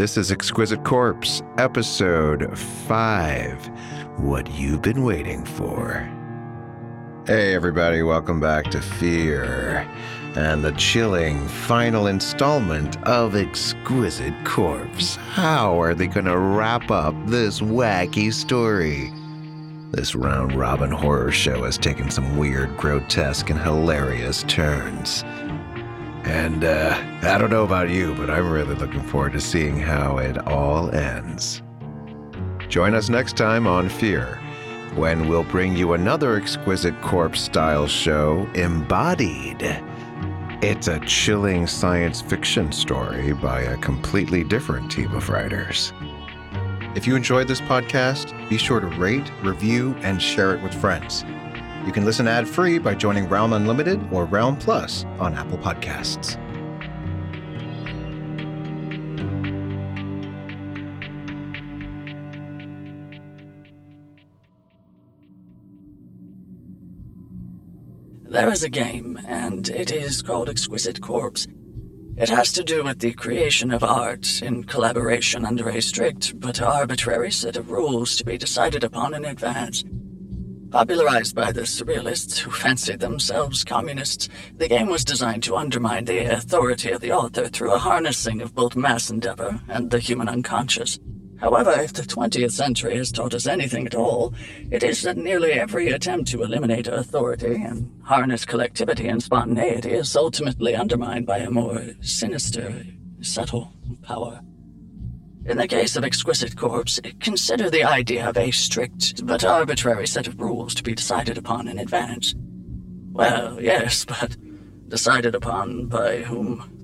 This 0.00 0.16
is 0.16 0.32
Exquisite 0.32 0.82
Corpse, 0.82 1.42
episode 1.58 2.58
5 2.58 3.66
What 4.20 4.50
You've 4.50 4.80
Been 4.80 5.04
Waiting 5.04 5.44
For. 5.44 6.08
Hey, 7.26 7.54
everybody, 7.54 8.00
welcome 8.00 8.40
back 8.40 8.70
to 8.70 8.80
Fear 8.80 9.86
and 10.36 10.64
the 10.64 10.72
chilling 10.72 11.46
final 11.46 12.06
installment 12.06 12.96
of 13.02 13.36
Exquisite 13.36 14.32
Corpse. 14.46 15.16
How 15.16 15.78
are 15.78 15.94
they 15.94 16.06
going 16.06 16.24
to 16.24 16.38
wrap 16.38 16.90
up 16.90 17.14
this 17.26 17.60
wacky 17.60 18.32
story? 18.32 19.12
This 19.90 20.14
round 20.14 20.54
robin 20.54 20.90
horror 20.90 21.30
show 21.30 21.64
has 21.64 21.76
taken 21.76 22.10
some 22.10 22.38
weird, 22.38 22.74
grotesque, 22.78 23.50
and 23.50 23.60
hilarious 23.60 24.44
turns. 24.44 25.24
And 26.24 26.64
uh, 26.64 26.96
I 27.22 27.38
don't 27.38 27.50
know 27.50 27.64
about 27.64 27.90
you, 27.90 28.14
but 28.14 28.30
I'm 28.30 28.50
really 28.50 28.74
looking 28.74 29.02
forward 29.02 29.32
to 29.32 29.40
seeing 29.40 29.78
how 29.78 30.18
it 30.18 30.38
all 30.46 30.90
ends. 30.94 31.62
Join 32.68 32.94
us 32.94 33.08
next 33.08 33.36
time 33.36 33.66
on 33.66 33.88
Fear, 33.88 34.38
when 34.94 35.28
we'll 35.28 35.44
bring 35.44 35.76
you 35.76 35.94
another 35.94 36.36
exquisite 36.36 37.00
corpse 37.00 37.40
style 37.40 37.86
show, 37.86 38.48
Embodied. 38.54 39.82
It's 40.62 40.88
a 40.88 41.00
chilling 41.00 41.66
science 41.66 42.20
fiction 42.20 42.70
story 42.70 43.32
by 43.32 43.62
a 43.62 43.76
completely 43.78 44.44
different 44.44 44.92
team 44.92 45.12
of 45.14 45.30
writers. 45.30 45.92
If 46.94 47.06
you 47.06 47.16
enjoyed 47.16 47.48
this 47.48 47.60
podcast, 47.62 48.36
be 48.50 48.58
sure 48.58 48.78
to 48.78 48.86
rate, 48.86 49.30
review, 49.42 49.96
and 50.02 50.20
share 50.20 50.54
it 50.54 50.62
with 50.62 50.74
friends. 50.74 51.24
You 51.86 51.92
can 51.92 52.04
listen 52.04 52.28
ad 52.28 52.46
free 52.46 52.78
by 52.78 52.94
joining 52.94 53.26
Realm 53.26 53.54
Unlimited 53.54 54.00
or 54.12 54.26
Realm 54.26 54.56
Plus 54.56 55.04
on 55.18 55.34
Apple 55.34 55.56
Podcasts. 55.56 56.36
There 68.24 68.52
is 68.52 68.62
a 68.62 68.68
game, 68.68 69.18
and 69.26 69.68
it 69.70 69.90
is 69.90 70.22
called 70.22 70.48
Exquisite 70.48 71.00
Corpse. 71.00 71.48
It 72.16 72.28
has 72.28 72.52
to 72.52 72.62
do 72.62 72.84
with 72.84 72.98
the 72.98 73.12
creation 73.12 73.72
of 73.72 73.82
art 73.82 74.42
in 74.42 74.64
collaboration 74.64 75.46
under 75.46 75.70
a 75.70 75.80
strict 75.80 76.38
but 76.38 76.60
arbitrary 76.60 77.32
set 77.32 77.56
of 77.56 77.70
rules 77.70 78.16
to 78.16 78.24
be 78.24 78.36
decided 78.36 78.84
upon 78.84 79.14
in 79.14 79.24
advance. 79.24 79.82
Popularized 80.70 81.34
by 81.34 81.50
the 81.50 81.62
surrealists 81.62 82.38
who 82.38 82.50
fancied 82.52 83.00
themselves 83.00 83.64
communists, 83.64 84.28
the 84.56 84.68
game 84.68 84.86
was 84.86 85.04
designed 85.04 85.42
to 85.42 85.56
undermine 85.56 86.04
the 86.04 86.32
authority 86.32 86.92
of 86.92 87.00
the 87.00 87.10
author 87.10 87.48
through 87.48 87.72
a 87.72 87.78
harnessing 87.78 88.40
of 88.40 88.54
both 88.54 88.76
mass 88.76 89.10
endeavor 89.10 89.60
and 89.68 89.90
the 89.90 89.98
human 89.98 90.28
unconscious. 90.28 91.00
However, 91.40 91.72
if 91.72 91.92
the 91.92 92.02
20th 92.02 92.52
century 92.52 92.96
has 92.98 93.10
taught 93.10 93.34
us 93.34 93.48
anything 93.48 93.84
at 93.84 93.96
all, 93.96 94.32
it 94.70 94.84
is 94.84 95.02
that 95.02 95.16
nearly 95.16 95.52
every 95.52 95.88
attempt 95.88 96.30
to 96.30 96.44
eliminate 96.44 96.86
authority 96.86 97.54
and 97.54 97.90
harness 98.04 98.44
collectivity 98.44 99.08
and 99.08 99.20
spontaneity 99.20 99.90
is 99.90 100.14
ultimately 100.14 100.76
undermined 100.76 101.26
by 101.26 101.38
a 101.38 101.50
more 101.50 101.82
sinister, 102.00 102.84
subtle 103.22 103.72
power. 104.02 104.40
In 105.46 105.56
the 105.56 105.66
case 105.66 105.96
of 105.96 106.04
Exquisite 106.04 106.56
Corpse, 106.56 107.00
consider 107.18 107.70
the 107.70 107.84
idea 107.84 108.28
of 108.28 108.36
a 108.36 108.50
strict 108.50 109.26
but 109.26 109.44
arbitrary 109.44 110.06
set 110.06 110.26
of 110.26 110.38
rules 110.38 110.74
to 110.74 110.82
be 110.82 110.94
decided 110.94 111.38
upon 111.38 111.66
in 111.66 111.78
advance. 111.78 112.34
Well, 113.12 113.60
yes, 113.60 114.04
but 114.04 114.36
decided 114.88 115.34
upon 115.34 115.86
by 115.86 116.18
whom? 116.18 116.76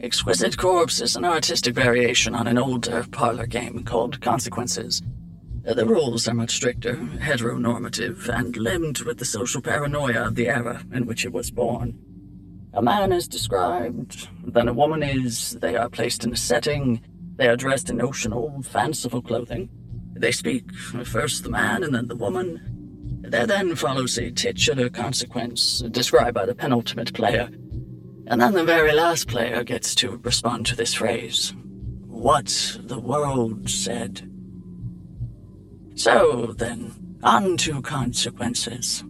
Exquisite 0.00 0.56
Corpse 0.56 1.00
is 1.00 1.16
an 1.16 1.24
artistic 1.24 1.74
variation 1.74 2.34
on 2.34 2.46
an 2.46 2.56
older 2.56 3.04
parlor 3.10 3.46
game 3.46 3.84
called 3.84 4.20
Consequences. 4.20 5.02
The 5.64 5.84
rules 5.84 6.26
are 6.26 6.34
much 6.34 6.52
stricter, 6.52 6.94
heteronormative, 6.94 8.28
and 8.28 8.56
limbed 8.56 9.00
with 9.00 9.18
the 9.18 9.24
social 9.26 9.60
paranoia 9.60 10.28
of 10.28 10.36
the 10.36 10.48
era 10.48 10.82
in 10.92 11.04
which 11.04 11.26
it 11.26 11.32
was 11.32 11.50
born. 11.50 11.98
A 12.78 12.82
man 12.82 13.12
is 13.12 13.26
described, 13.26 14.28
then 14.46 14.68
a 14.68 14.72
woman 14.72 15.02
is, 15.02 15.58
they 15.60 15.74
are 15.74 15.88
placed 15.88 16.22
in 16.22 16.32
a 16.32 16.36
setting, 16.36 17.00
they 17.34 17.48
are 17.48 17.56
dressed 17.56 17.90
in 17.90 17.96
notional, 17.96 18.62
fanciful 18.62 19.20
clothing. 19.20 19.68
They 20.14 20.30
speak, 20.30 20.72
first 20.72 21.42
the 21.42 21.50
man 21.50 21.82
and 21.82 21.92
then 21.92 22.06
the 22.06 22.14
woman. 22.14 22.60
There 23.22 23.48
then 23.48 23.74
follows 23.74 24.16
a 24.16 24.30
titular 24.30 24.88
consequence 24.90 25.80
described 25.90 26.34
by 26.34 26.46
the 26.46 26.54
penultimate 26.54 27.12
player. 27.14 27.50
And 28.28 28.40
then 28.40 28.52
the 28.52 28.62
very 28.62 28.92
last 28.92 29.26
player 29.26 29.64
gets 29.64 29.96
to 29.96 30.18
respond 30.18 30.64
to 30.66 30.76
this 30.76 30.94
phrase 30.94 31.52
What 32.06 32.78
the 32.78 33.00
world 33.00 33.68
said. 33.68 34.30
So 35.96 36.54
then, 36.56 37.18
on 37.24 37.56
to 37.56 37.82
consequences. 37.82 39.02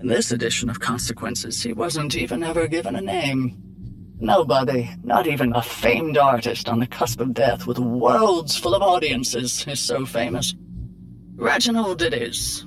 In 0.00 0.06
this 0.06 0.32
edition 0.32 0.70
of 0.70 0.80
Consequences, 0.80 1.62
he 1.62 1.74
wasn't 1.74 2.16
even 2.16 2.42
ever 2.42 2.66
given 2.66 2.96
a 2.96 3.02
name. 3.02 3.54
Nobody, 4.18 4.88
not 5.04 5.26
even 5.26 5.52
a 5.54 5.60
famed 5.60 6.16
artist 6.16 6.70
on 6.70 6.80
the 6.80 6.86
cusp 6.86 7.20
of 7.20 7.34
death 7.34 7.66
with 7.66 7.78
worlds 7.78 8.56
full 8.56 8.74
of 8.74 8.80
audiences, 8.80 9.62
is 9.68 9.78
so 9.78 10.06
famous. 10.06 10.54
Reginald 11.36 12.00
it 12.00 12.14
is, 12.14 12.66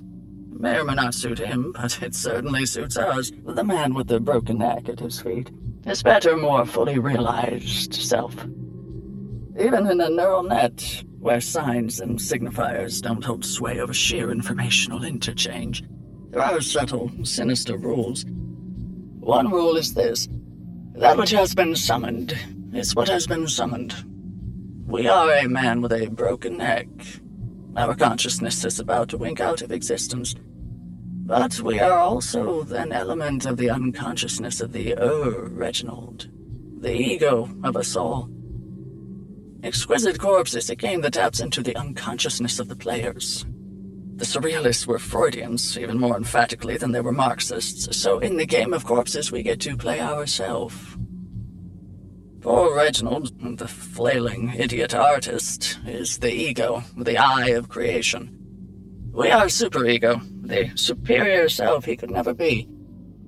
May 0.64 0.78
or 0.78 0.84
may 0.84 0.94
not 0.94 1.16
suit 1.16 1.40
him, 1.40 1.72
but 1.72 2.04
it 2.04 2.14
certainly 2.14 2.68
suits 2.68 2.98
us. 2.98 3.32
The 3.44 3.64
man 3.64 3.96
with 3.96 4.08
the 4.08 4.20
broken 4.20 4.60
neck 4.60 4.88
at 4.88 5.00
his 5.00 5.20
feet. 5.20 5.50
His 5.84 6.04
better, 6.04 6.38
more 6.38 6.68
fully 6.68 7.00
realized 7.00 7.96
self. 7.96 8.36
Even 9.60 9.88
in 9.90 10.00
a 10.00 10.10
neural 10.10 10.44
net, 10.44 11.04
where 11.20 11.42
signs 11.42 12.00
and 12.00 12.20
signifiers 12.20 13.02
don't 13.02 13.26
hold 13.26 13.44
sway 13.44 13.80
over 13.80 13.94
sheer 13.94 14.32
informational 14.32 15.04
interchange, 15.04 15.84
there 16.34 16.42
are 16.42 16.62
subtle, 16.62 17.12
sinister 17.24 17.78
rules. 17.78 18.26
One 19.20 19.52
rule 19.52 19.78
is 19.78 19.94
this 19.94 20.28
that 20.96 21.18
which 21.18 21.30
has 21.32 21.54
been 21.56 21.76
summoned 21.76 22.38
is 22.74 22.96
what 22.96 23.08
has 23.08 23.28
been 23.28 23.48
summoned. 23.48 23.94
We 24.88 25.08
are 25.08 25.32
a 25.32 25.48
man 25.48 25.82
with 25.82 25.94
a 25.94 26.08
broken 26.08 26.58
neck. 26.58 26.88
Our 27.78 27.96
consciousness 27.96 28.66
is 28.66 28.80
about 28.80 29.10
to 29.10 29.18
wink 29.18 29.40
out 29.40 29.62
of 29.62 29.72
existence. 29.72 30.36
But 31.26 31.60
we 31.62 31.80
are 31.80 31.98
also 32.00 32.64
an 32.64 32.92
element 32.92 33.46
of 33.46 33.58
the 33.58 33.70
unconsciousness 33.70 34.60
of 34.60 34.74
the 34.74 34.96
Er 34.98 35.50
Reginald, 35.50 36.30
the 36.80 36.94
ego 36.94 37.50
of 37.64 37.78
us 37.78 37.96
all. 37.96 38.30
Exquisite 39.64 40.20
Corpse 40.20 40.56
is 40.56 40.70
a 40.70 40.76
game 40.76 41.02
that 41.02 41.14
taps 41.14 41.40
into 41.40 41.64
the 41.64 41.76
unconsciousness 41.76 42.60
of 42.60 42.68
the 42.68 42.76
players. 42.76 43.46
The 44.16 44.26
Surrealists 44.26 44.86
were 44.86 45.00
Freudians, 45.00 45.78
even 45.78 46.00
more 46.00 46.16
emphatically 46.16 46.78
than 46.78 46.92
they 46.92 47.02
were 47.02 47.12
Marxists, 47.12 47.98
so 47.98 48.20
in 48.20 48.38
the 48.38 48.46
game 48.46 48.74
of 48.74 48.86
corpses 48.86 49.32
we 49.32 49.42
get 49.42 49.60
to 49.62 49.76
play 49.76 50.00
ourselves. 50.00 50.76
Poor 52.40 52.76
Reginald, 52.76 53.58
the 53.58 53.68
flailing 53.68 54.54
idiot 54.56 54.94
artist, 54.94 55.80
is 55.88 56.20
the 56.20 56.32
ego, 56.32 56.84
the 56.96 57.18
eye 57.18 57.50
of 57.50 57.70
creation. 57.70 58.38
We 59.12 59.32
are 59.32 59.46
superego, 59.46 60.22
the 60.46 60.72
superior 60.76 61.50
self 61.50 61.86
he 61.86 61.96
could 61.96 62.12
never 62.12 62.34
be. 62.34 62.68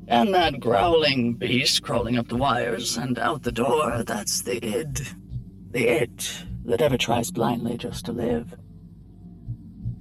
And 0.07 0.33
that 0.33 0.59
growling 0.59 1.33
beast 1.33 1.81
crawling 1.81 2.17
up 2.17 2.27
the 2.27 2.35
wires 2.35 2.97
and 2.97 3.17
out 3.17 3.43
the 3.43 3.51
door, 3.51 4.03
that's 4.03 4.41
the 4.41 4.63
id. 4.63 5.01
The 5.71 5.87
it 5.87 6.43
that 6.65 6.81
ever 6.81 6.97
tries 6.97 7.31
blindly 7.31 7.77
just 7.77 8.05
to 8.05 8.11
live. 8.11 8.55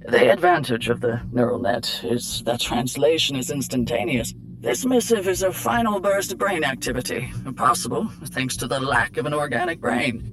The 0.07 0.31
advantage 0.31 0.89
of 0.89 1.01
the 1.01 1.19
neural 1.31 1.57
net 1.57 2.01
is 2.03 2.43
that 2.43 2.59
translation 2.59 3.35
is 3.35 3.49
instantaneous. 3.49 4.35
This 4.59 4.85
missive 4.85 5.27
is 5.27 5.41
a 5.41 5.51
final 5.51 5.99
burst 5.99 6.31
of 6.31 6.37
brain 6.37 6.63
activity, 6.63 7.31
possible 7.55 8.11
thanks 8.25 8.55
to 8.57 8.67
the 8.67 8.79
lack 8.79 9.17
of 9.17 9.25
an 9.25 9.33
organic 9.33 9.79
brain. 9.81 10.31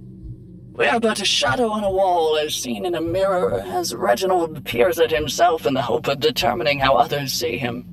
We 0.72 0.86
are 0.86 1.00
but 1.00 1.22
a 1.22 1.24
shadow 1.24 1.70
on 1.70 1.84
a 1.84 1.90
wall 1.90 2.36
as 2.36 2.54
seen 2.54 2.84
in 2.84 2.94
a 2.94 3.00
mirror 3.00 3.60
as 3.60 3.94
Reginald 3.94 4.62
peers 4.66 4.98
at 4.98 5.10
himself 5.10 5.64
in 5.64 5.72
the 5.72 5.82
hope 5.82 6.06
of 6.06 6.20
determining 6.20 6.78
how 6.78 6.96
others 6.96 7.32
see 7.32 7.56
him. 7.56 7.86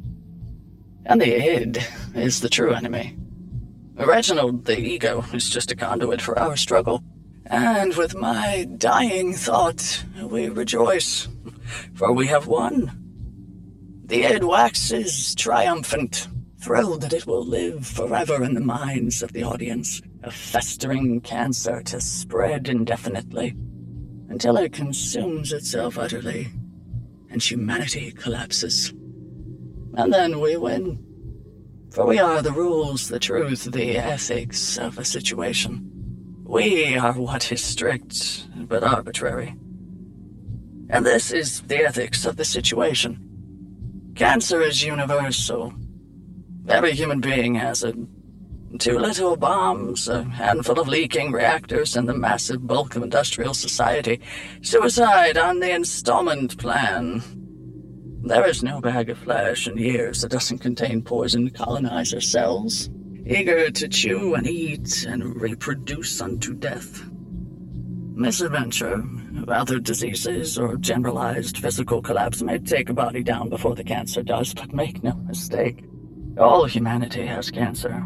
And 1.06 1.22
the 1.22 1.34
id 1.34 1.80
is 2.14 2.42
the 2.42 2.50
true 2.50 2.74
enemy. 2.74 3.18
Reginald, 3.96 4.66
the 4.66 4.80
ego, 4.80 5.24
is 5.34 5.50
just 5.50 5.72
a 5.72 5.76
conduit 5.78 6.22
for 6.22 6.38
our 6.38 6.58
struggle. 6.58 7.04
And 7.46 7.96
with 7.96 8.16
my 8.16 8.68
dying 8.78 9.34
thought, 9.34 10.04
we 10.22 10.50
rejoice, 10.50 11.28
for 11.94 12.12
we 12.12 12.28
have 12.28 12.48
won. 12.48 12.92
The 14.06 14.26
id 14.26 14.44
waxes 14.44 15.36
triumphant, 15.36 16.28
thrilled 16.60 17.02
that 17.02 17.14
it 17.14 17.28
will 17.28 17.46
live 17.46 17.86
forever 17.86 18.44
in 18.44 18.54
the 18.54 18.60
minds 18.60 19.22
of 19.24 19.34
the 19.34 19.44
audience 19.44 20.02
a 20.24 20.32
festering 20.32 21.22
cancer 21.22 21.82
to 21.82 22.02
spread 22.02 22.68
indefinitely 22.68 23.56
until 24.30 24.58
it 24.58 24.74
consumes 24.74 25.54
itself 25.54 25.98
utterly 25.98 26.50
and 27.30 27.42
humanity 27.42 28.12
collapses. 28.12 28.90
And 29.94 30.12
then 30.14 30.40
we 30.40 30.58
win. 30.58 31.06
For 31.92 32.06
we 32.06 32.20
are 32.20 32.42
the 32.42 32.52
rules, 32.52 33.08
the 33.08 33.20
truth, 33.20 33.64
the 33.64 33.98
ethics 33.98 34.78
of 34.78 34.98
a 34.98 35.06
situation. 35.06 35.90
We 36.44 36.96
are 36.98 37.14
what 37.14 37.52
is 37.52 37.64
strict 37.64 38.48
but 38.68 38.84
arbitrary. 38.84 39.56
And 40.90 41.06
this 41.06 41.32
is 41.32 41.62
the 41.62 41.86
ethics 41.86 42.26
of 42.26 42.36
the 42.36 42.46
situation. 42.46 44.12
Cancer 44.16 44.62
is 44.62 44.84
universal. 44.84 45.74
Every 46.68 46.94
human 46.94 47.22
being 47.22 47.56
has 47.56 47.84
it 47.84 47.96
Two 48.78 49.00
little 49.00 49.36
bombs, 49.36 50.08
a 50.08 50.24
handful 50.24 50.80
of 50.80 50.88
leaking 50.88 51.32
reactors, 51.32 51.98
and 51.98 52.08
the 52.08 52.14
massive 52.14 52.68
bulk 52.68 52.96
of 52.96 53.02
industrial 53.02 53.56
society. 53.56 54.22
Suicide 54.62 55.40
on 55.40 55.60
the 55.60 55.74
installment 55.74 56.56
plan. 56.60 57.24
There 58.22 58.48
is 58.48 58.62
no 58.62 58.80
bag 58.80 59.10
of 59.10 59.18
flesh 59.18 59.68
in 59.68 59.78
years 59.78 60.22
that 60.22 60.32
doesn't 60.32 60.60
contain 60.60 61.02
poisoned 61.02 61.56
colonizer 61.56 62.22
cells, 62.22 62.92
eager 63.26 63.72
to 63.72 63.88
chew 63.88 64.36
and 64.36 64.46
eat 64.46 65.04
and 65.04 65.42
reproduce 65.42 66.22
unto 66.22 66.54
death. 66.54 67.04
Misadventure, 68.20 69.02
other 69.48 69.80
diseases, 69.80 70.58
or 70.58 70.76
generalized 70.76 71.58
physical 71.60 72.02
collapse 72.02 72.42
may 72.42 72.60
take 72.60 72.90
a 72.90 72.94
body 72.94 73.24
down 73.24 73.48
before 73.48 73.76
the 73.76 73.84
cancer 73.84 74.22
does, 74.22 74.54
but 74.54 74.74
make 74.74 75.02
no 75.02 75.14
mistake. 75.26 75.86
All 76.38 76.66
humanity 76.66 77.26
has 77.26 77.50
cancer. 77.50 78.06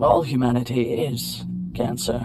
All 0.00 0.22
humanity 0.22 0.92
is 0.92 1.44
cancer. 1.74 2.24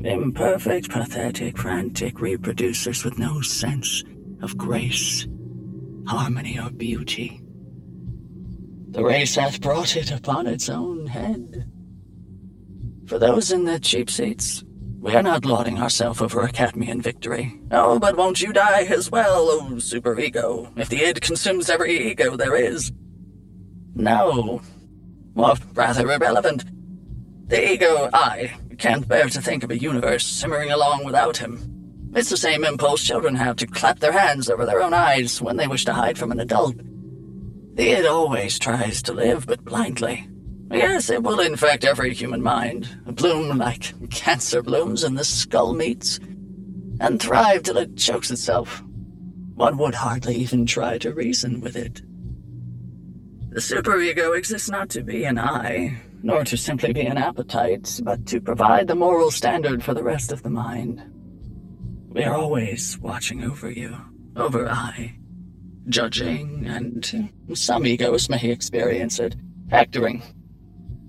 Imperfect, 0.00 0.90
pathetic, 0.90 1.56
frantic 1.56 2.16
reproducers 2.16 3.04
with 3.04 3.16
no 3.20 3.40
sense 3.40 4.02
of 4.42 4.58
grace, 4.58 5.28
harmony, 6.08 6.58
or 6.58 6.70
beauty. 6.70 7.40
The 8.88 9.04
race 9.04 9.36
hath 9.36 9.60
brought 9.60 9.94
it 9.94 10.10
upon 10.10 10.48
its 10.48 10.68
own 10.68 11.06
head. 11.06 11.70
For 13.06 13.20
those 13.20 13.52
in 13.52 13.64
the 13.64 13.78
cheap 13.78 14.10
seats, 14.10 14.63
we 15.04 15.14
are 15.14 15.22
not 15.22 15.44
lauding 15.44 15.78
ourselves 15.78 16.22
over 16.22 16.40
a 16.40 16.50
Cadmean 16.50 17.02
victory. 17.02 17.60
Oh, 17.70 17.98
but 17.98 18.16
won't 18.16 18.40
you 18.40 18.54
die 18.54 18.84
as 18.84 19.10
well, 19.10 19.50
oh 19.50 19.72
superego, 19.74 20.72
if 20.78 20.88
the 20.88 21.04
id 21.04 21.20
consumes 21.20 21.68
every 21.68 22.10
ego 22.10 22.36
there 22.36 22.56
is? 22.56 22.90
No, 23.94 24.62
or 25.36 25.56
rather 25.74 26.10
irrelevant. 26.10 26.64
The 27.48 27.72
ego, 27.72 28.08
I, 28.14 28.54
can't 28.78 29.06
bear 29.06 29.28
to 29.28 29.42
think 29.42 29.62
of 29.62 29.70
a 29.70 29.78
universe 29.78 30.26
simmering 30.26 30.70
along 30.70 31.04
without 31.04 31.36
him. 31.36 32.10
It's 32.14 32.30
the 32.30 32.38
same 32.38 32.64
impulse 32.64 33.04
children 33.04 33.34
have 33.34 33.56
to 33.56 33.66
clap 33.66 33.98
their 33.98 34.12
hands 34.12 34.48
over 34.48 34.64
their 34.64 34.80
own 34.80 34.94
eyes 34.94 35.42
when 35.42 35.58
they 35.58 35.68
wish 35.68 35.84
to 35.84 35.92
hide 35.92 36.16
from 36.16 36.32
an 36.32 36.40
adult. 36.40 36.76
The 37.74 37.90
id 37.90 38.06
always 38.06 38.58
tries 38.58 39.02
to 39.02 39.12
live, 39.12 39.46
but 39.46 39.64
blindly. 39.66 40.26
Yes, 40.70 41.10
it 41.10 41.22
will 41.22 41.40
infect 41.40 41.84
every 41.84 42.14
human 42.14 42.42
mind, 42.42 42.88
bloom 43.06 43.58
like 43.58 43.92
cancer 44.10 44.62
blooms 44.62 45.04
in 45.04 45.14
the 45.14 45.24
skull 45.24 45.74
meats, 45.74 46.18
and 47.00 47.20
thrive 47.20 47.62
till 47.62 47.76
it 47.76 47.96
chokes 47.96 48.30
itself. 48.30 48.82
One 49.54 49.76
would 49.78 49.94
hardly 49.94 50.36
even 50.36 50.66
try 50.66 50.98
to 50.98 51.12
reason 51.12 51.60
with 51.60 51.76
it. 51.76 52.02
The 53.50 53.60
superego 53.60 54.36
exists 54.36 54.68
not 54.68 54.88
to 54.90 55.02
be 55.02 55.24
an 55.24 55.38
I, 55.38 56.00
nor 56.22 56.42
to 56.44 56.56
simply 56.56 56.92
be 56.92 57.02
an 57.02 57.18
appetite, 57.18 58.00
but 58.02 58.26
to 58.26 58.40
provide 58.40 58.88
the 58.88 58.96
moral 58.96 59.30
standard 59.30 59.84
for 59.84 59.94
the 59.94 60.02
rest 60.02 60.32
of 60.32 60.42
the 60.42 60.50
mind. 60.50 61.02
We 62.08 62.24
are 62.24 62.34
always 62.34 62.98
watching 62.98 63.44
over 63.44 63.70
you, 63.70 63.96
over 64.34 64.68
I, 64.68 65.16
judging, 65.88 66.66
and 66.66 67.32
some 67.54 67.86
egos 67.86 68.28
may 68.28 68.42
experience 68.42 69.20
it, 69.20 69.36
acting. 69.70 70.22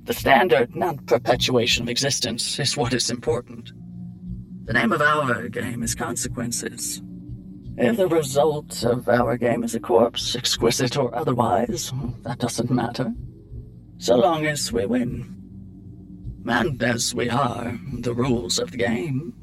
The 0.05 0.13
standard, 0.13 0.75
not 0.75 1.05
perpetuation 1.05 1.83
of 1.83 1.89
existence, 1.89 2.59
is 2.59 2.77
what 2.77 2.93
is 2.93 3.09
important. 3.09 3.71
The 4.65 4.73
name 4.73 4.91
of 4.91 5.01
our 5.01 5.49
game 5.49 5.83
is 5.83 5.93
consequences, 5.93 7.01
if 7.77 7.97
the 7.97 8.07
result 8.07 8.83
of 8.85 9.09
our 9.09 9.35
game 9.35 9.63
is 9.63 9.75
a 9.75 9.81
corpse, 9.81 10.35
exquisite 10.35 10.95
or 10.95 11.13
otherwise, 11.13 11.91
that 12.21 12.39
doesn't 12.39 12.71
matter. 12.71 13.13
So 13.97 14.15
long 14.15 14.45
as 14.45 14.71
we 14.71 14.85
win. 14.85 15.31
And 16.47 16.81
as 16.81 17.13
we 17.13 17.29
are, 17.29 17.77
the 17.99 18.13
rules 18.13 18.59
of 18.59 18.71
the 18.71 18.77
game, 18.77 19.33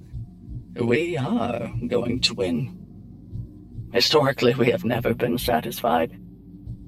we 0.80 1.18
are 1.18 1.70
going 1.88 2.20
to 2.20 2.34
win. 2.34 2.78
Historically, 3.92 4.54
we 4.54 4.70
have 4.70 4.84
never 4.84 5.12
been 5.12 5.36
satisfied. 5.36 6.18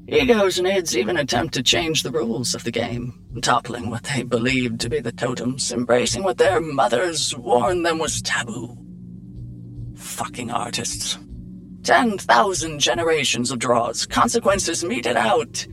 Egos 0.07 0.59
and 0.59 0.69
ids 0.69 0.97
even 0.97 1.17
attempt 1.17 1.55
to 1.55 1.63
change 1.63 2.03
the 2.03 2.11
rules 2.11 2.55
of 2.55 2.63
the 2.65 2.71
game, 2.71 3.19
toppling 3.41 3.89
what 3.89 4.05
they 4.05 4.23
believed 4.23 4.79
to 4.81 4.91
be 4.91 5.01
the 5.01 5.13
totems, 5.13 5.73
embracing 5.73 6.23
what 6.23 6.37
their 6.37 6.61
mothers 6.61 7.35
warned 7.37 7.87
them 7.87 7.99
was 7.99 8.21
taboo. 8.21 8.77
Fucking 9.97 10.51
artists. 10.51 11.19
10,000 11.85 12.79
generations 12.79 13.51
of 13.51 13.59
draws, 13.59 14.05
consequences 14.05 14.85
meted 14.85 15.17
out. 15.17 15.67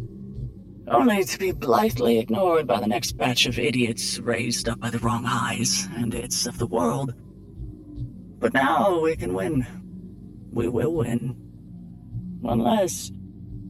Only 0.87 1.23
to 1.25 1.37
be 1.37 1.51
blithely 1.51 2.19
ignored 2.19 2.67
by 2.67 2.79
the 2.79 2.87
next 2.87 3.17
batch 3.17 3.45
of 3.45 3.59
idiots 3.59 4.19
raised 4.19 4.69
up 4.69 4.79
by 4.79 4.89
the 4.89 4.99
wrong 4.99 5.25
eyes 5.25 5.87
and 5.95 6.13
its 6.15 6.45
of 6.45 6.57
the 6.57 6.67
world. 6.67 7.13
But 8.39 8.53
now 8.53 8.99
we 8.99 9.15
can 9.15 9.33
win. 9.33 9.65
We 10.51 10.69
will 10.69 10.93
win. 10.93 11.35
Unless. 12.43 13.11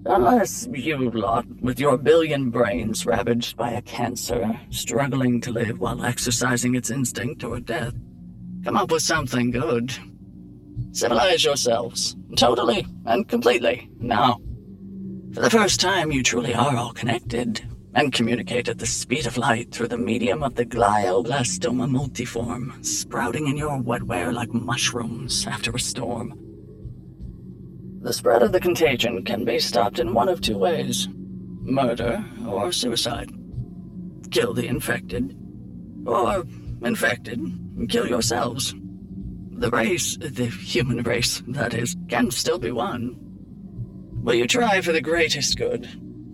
Unless 0.05 0.67
you 0.73 1.11
lot, 1.11 1.45
with 1.61 1.79
your 1.79 1.97
billion 1.97 2.49
brains 2.49 3.05
ravaged 3.05 3.55
by 3.55 3.71
a 3.71 3.81
cancer, 3.81 4.59
struggling 4.69 5.39
to 5.41 5.51
live 5.51 5.79
while 5.79 6.03
exercising 6.03 6.75
its 6.75 6.89
instinct 6.89 7.41
toward 7.41 7.65
death, 7.65 7.93
come 8.63 8.77
up 8.77 8.91
with 8.91 9.03
something 9.03 9.51
good 9.51 9.93
Civilize 10.93 11.43
yourselves. 11.43 12.15
Totally 12.35 12.85
and 13.05 13.27
completely. 13.27 13.89
Now. 13.99 14.39
For 15.33 15.41
the 15.41 15.49
first 15.49 15.79
time, 15.79 16.11
you 16.11 16.21
truly 16.23 16.53
are 16.53 16.75
all 16.75 16.93
connected. 16.93 17.61
and 17.93 18.13
communicate 18.13 18.69
at 18.69 18.79
the 18.79 18.85
speed 18.85 19.27
of 19.27 19.35
light 19.35 19.69
through 19.73 19.89
the 19.89 19.97
medium 19.97 20.43
of 20.43 20.55
the 20.55 20.65
glioblastoma 20.65 21.89
multiforme, 21.89 22.85
sprouting 22.85 23.47
in 23.47 23.57
your 23.57 23.77
wetware 23.81 24.33
like 24.33 24.53
mushrooms 24.53 25.45
after 25.45 25.71
a 25.71 25.79
storm. 25.79 26.50
The 28.01 28.13
spread 28.13 28.41
of 28.41 28.51
the 28.51 28.59
contagion 28.59 29.23
can 29.23 29.45
be 29.45 29.59
stopped 29.59 29.99
in 29.99 30.15
one 30.15 30.27
of 30.27 30.41
two 30.41 30.57
ways 30.57 31.07
murder 31.11 32.25
or 32.47 32.71
suicide. 32.71 33.29
Kill 34.31 34.55
the 34.55 34.65
infected, 34.65 35.37
or 36.07 36.43
infected, 36.83 37.39
kill 37.89 38.07
yourselves. 38.07 38.73
The 39.51 39.69
race, 39.69 40.17
the 40.17 40.47
human 40.47 41.03
race, 41.03 41.43
that 41.49 41.75
is, 41.75 41.95
can 42.09 42.31
still 42.31 42.57
be 42.57 42.71
won. 42.71 43.15
Will 44.23 44.33
you 44.33 44.47
try 44.47 44.81
for 44.81 44.91
the 44.91 45.01
greatest 45.01 45.55
good 45.55 45.85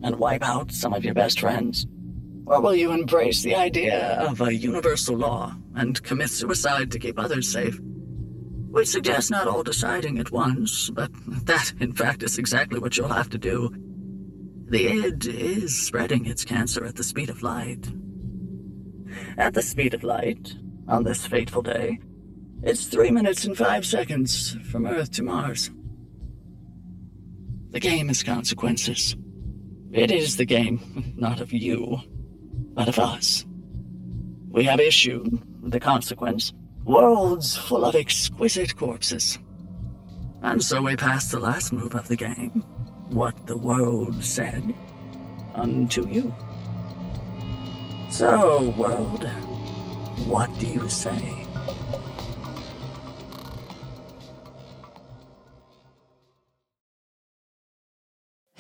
and 0.01 0.15
wipe 0.15 0.47
out 0.47 0.71
some 0.71 0.93
of 0.93 1.03
your 1.03 1.13
best 1.13 1.41
friends? 1.41 1.85
Or 2.45 2.61
will 2.61 2.75
you 2.75 2.93
embrace 2.93 3.43
the 3.43 3.55
idea 3.55 4.15
of 4.21 4.39
a 4.39 4.55
universal 4.55 5.17
law 5.17 5.53
and 5.75 6.01
commit 6.01 6.29
suicide 6.29 6.91
to 6.91 6.99
keep 6.99 7.19
others 7.19 7.51
safe? 7.51 7.77
We 8.69 8.85
suggest 8.85 9.31
not 9.31 9.47
all 9.47 9.63
deciding 9.63 10.19
at 10.19 10.31
once, 10.31 10.89
but 10.89 11.09
that, 11.45 11.73
in 11.79 11.93
fact, 11.93 12.23
is 12.23 12.37
exactly 12.37 12.79
what 12.79 12.97
you'll 12.97 13.07
have 13.07 13.29
to 13.29 13.37
do. 13.37 13.73
The 14.69 14.87
id 14.87 15.25
is 15.25 15.77
spreading 15.77 16.25
its 16.25 16.43
cancer 16.43 16.83
at 16.85 16.95
the 16.95 17.03
speed 17.03 17.29
of 17.29 17.41
light. 17.41 17.87
At 19.37 19.53
the 19.53 19.61
speed 19.61 19.93
of 19.93 20.03
light, 20.03 20.55
on 20.87 21.03
this 21.03 21.25
fateful 21.25 21.61
day, 21.61 21.99
it's 22.63 22.85
three 22.85 23.11
minutes 23.11 23.45
and 23.45 23.57
five 23.57 23.85
seconds 23.85 24.57
from 24.69 24.85
Earth 24.85 25.11
to 25.13 25.23
Mars. 25.23 25.71
The 27.69 27.79
game 27.79 28.07
has 28.09 28.23
consequences. 28.23 29.15
It 29.91 30.11
is 30.11 30.37
the 30.37 30.45
game, 30.45 31.13
not 31.15 31.39
of 31.39 31.53
you, 31.53 31.99
but 32.73 32.89
of 32.89 32.99
us. 32.99 33.45
We 34.49 34.63
have 34.63 34.79
issued 34.79 35.41
the 35.63 35.79
consequence 35.79 36.53
worlds 36.87 37.57
full 37.57 37.83
of 37.83 37.95
exquisite 37.95 38.75
corpses. 38.77 39.37
And 40.41 40.63
so 40.63 40.81
we 40.81 40.95
passed 40.95 41.31
the 41.31 41.39
last 41.39 41.73
move 41.73 41.93
of 41.95 42.07
the 42.07 42.15
game 42.15 42.63
what 43.09 43.45
the 43.45 43.57
world 43.57 44.23
said 44.23 44.73
unto 45.53 46.07
you. 46.07 46.33
So, 48.09 48.73
world, 48.77 49.25
what 50.27 50.49
do 50.59 50.67
you 50.67 50.87
say? 50.87 51.45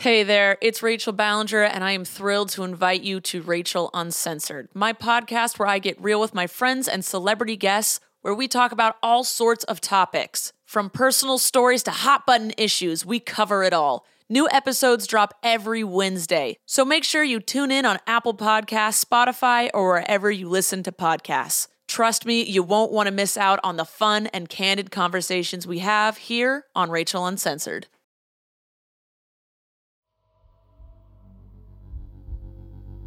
Hey 0.07 0.23
there, 0.23 0.57
it's 0.61 0.83
Rachel 0.83 1.11
Ballinger, 1.11 1.63
and 1.63 1.83
I 1.83 1.91
am 1.91 2.05
thrilled 2.05 2.49
to 2.49 2.63
invite 2.63 3.01
you 3.01 3.19
to 3.21 3.41
Rachel 3.41 3.89
Uncensored, 3.93 4.69
my 4.73 4.93
podcast 4.93 5.59
where 5.59 5.67
I 5.67 5.79
get 5.79 6.01
real 6.01 6.21
with 6.21 6.33
my 6.33 6.47
friends 6.47 6.87
and 6.87 7.03
celebrity 7.03 7.57
guests, 7.57 7.99
where 8.27 8.35
we 8.35 8.49
talk 8.49 8.73
about 8.73 8.97
all 9.01 9.23
sorts 9.23 9.63
of 9.63 9.79
topics. 9.79 10.51
From 10.65 10.89
personal 10.89 11.37
stories 11.37 11.81
to 11.83 11.91
hot 11.91 12.25
button 12.25 12.51
issues, 12.57 13.05
we 13.05 13.21
cover 13.21 13.63
it 13.63 13.71
all. 13.71 14.05
New 14.27 14.49
episodes 14.51 15.07
drop 15.07 15.33
every 15.43 15.81
Wednesday, 15.81 16.57
so 16.65 16.83
make 16.83 17.05
sure 17.05 17.23
you 17.23 17.39
tune 17.39 17.71
in 17.71 17.85
on 17.85 17.99
Apple 18.05 18.33
Podcasts, 18.33 19.01
Spotify, 19.01 19.69
or 19.73 19.87
wherever 19.87 20.29
you 20.29 20.49
listen 20.49 20.83
to 20.83 20.91
podcasts. 20.91 21.69
Trust 21.87 22.25
me, 22.25 22.43
you 22.43 22.63
won't 22.63 22.91
want 22.91 23.07
to 23.07 23.13
miss 23.13 23.37
out 23.37 23.61
on 23.63 23.77
the 23.77 23.85
fun 23.85 24.27
and 24.33 24.49
candid 24.49 24.91
conversations 24.91 25.65
we 25.65 25.79
have 25.79 26.17
here 26.17 26.65
on 26.75 26.89
Rachel 26.89 27.25
Uncensored. 27.25 27.87